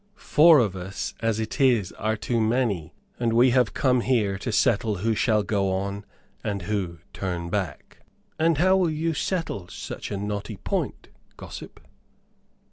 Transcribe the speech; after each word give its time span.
Four 0.17 0.57
of 0.57 0.75
us 0.75 1.13
as 1.19 1.39
it 1.39 1.61
is 1.61 1.91
are 1.91 2.17
too 2.17 2.41
many, 2.41 2.95
and 3.19 3.33
we 3.33 3.51
have 3.51 3.75
come 3.75 4.01
here 4.01 4.39
to 4.39 4.51
settle 4.51 4.95
who 4.95 5.13
shall 5.13 5.43
go 5.43 5.71
on 5.71 6.05
and 6.43 6.63
who 6.63 6.97
turn 7.13 7.51
back." 7.51 7.99
"And 8.39 8.57
how 8.57 8.77
will 8.77 8.89
you 8.89 9.13
settle 9.13 9.67
such 9.67 10.09
a 10.09 10.17
knotty 10.17 10.57
point, 10.57 11.09
gossip?" 11.37 11.79